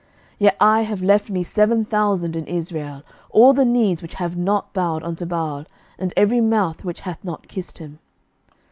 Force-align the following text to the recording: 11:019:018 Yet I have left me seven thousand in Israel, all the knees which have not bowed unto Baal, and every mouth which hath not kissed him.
11:019:018 0.39 0.39
Yet 0.39 0.57
I 0.59 0.81
have 0.81 1.01
left 1.03 1.29
me 1.29 1.43
seven 1.43 1.85
thousand 1.85 2.35
in 2.35 2.47
Israel, 2.47 3.03
all 3.29 3.53
the 3.53 3.65
knees 3.65 4.01
which 4.01 4.15
have 4.15 4.35
not 4.35 4.73
bowed 4.73 5.03
unto 5.03 5.27
Baal, 5.27 5.65
and 5.99 6.11
every 6.17 6.41
mouth 6.41 6.83
which 6.83 7.01
hath 7.01 7.23
not 7.23 7.47
kissed 7.47 7.77
him. 7.77 7.99